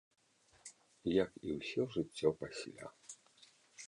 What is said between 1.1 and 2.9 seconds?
Як і ўсё жыццё пасля.